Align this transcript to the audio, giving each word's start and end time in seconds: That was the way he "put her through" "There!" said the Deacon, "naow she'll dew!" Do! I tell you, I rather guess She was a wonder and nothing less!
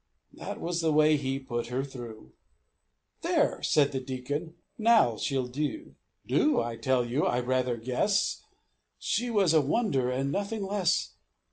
That 0.33 0.59
was 0.59 0.81
the 0.81 0.91
way 0.91 1.15
he 1.15 1.37
"put 1.37 1.67
her 1.67 1.83
through" 1.83 2.33
"There!" 3.21 3.61
said 3.61 3.91
the 3.91 3.99
Deacon, 3.99 4.55
"naow 4.79 5.17
she'll 5.19 5.45
dew!" 5.45 5.93
Do! 6.25 6.59
I 6.59 6.75
tell 6.75 7.05
you, 7.05 7.27
I 7.27 7.39
rather 7.39 7.77
guess 7.77 8.41
She 8.97 9.29
was 9.29 9.53
a 9.53 9.61
wonder 9.61 10.09
and 10.09 10.31
nothing 10.31 10.65
less! 10.65 11.13